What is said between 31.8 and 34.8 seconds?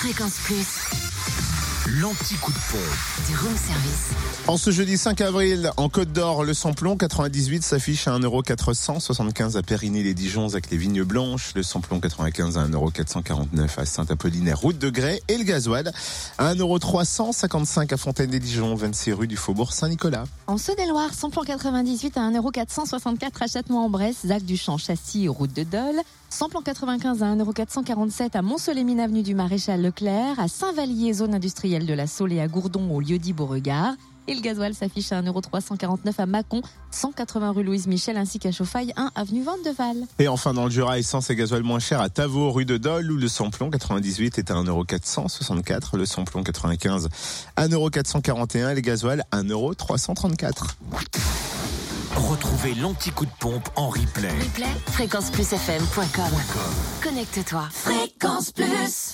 de la Saule et à Gourdon, au lieu-dit Beauregard. Et le gasoil